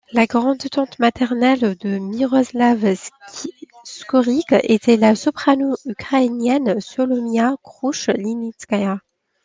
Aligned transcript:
La 0.13 0.25
grand-tante 0.25 0.97
maternelle 0.97 1.75
de 1.77 1.99
Miroslav 1.99 2.95
Skoryk 3.83 4.51
était 4.63 4.97
la 4.97 5.13
soprano 5.13 5.75
ukrainienne 5.85 6.81
Solomia 6.81 7.55
Kroushelnitskaya. 7.61 8.97